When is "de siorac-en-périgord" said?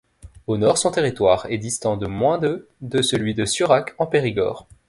3.35-4.65